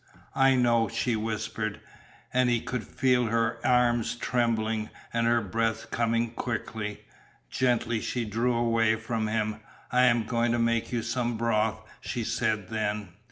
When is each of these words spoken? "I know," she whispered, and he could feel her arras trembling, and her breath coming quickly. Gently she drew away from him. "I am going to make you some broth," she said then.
"I 0.33 0.55
know," 0.55 0.87
she 0.89 1.15
whispered, 1.15 1.79
and 2.33 2.49
he 2.49 2.59
could 2.59 2.83
feel 2.83 3.27
her 3.27 3.59
arras 3.63 4.15
trembling, 4.15 4.89
and 5.13 5.27
her 5.27 5.41
breath 5.41 5.91
coming 5.91 6.31
quickly. 6.31 7.01
Gently 7.51 7.99
she 8.01 8.25
drew 8.25 8.55
away 8.55 8.95
from 8.95 9.27
him. 9.27 9.57
"I 9.91 10.05
am 10.05 10.23
going 10.23 10.53
to 10.53 10.57
make 10.57 10.91
you 10.91 11.03
some 11.03 11.37
broth," 11.37 11.87
she 11.99 12.23
said 12.23 12.69
then. 12.69 13.09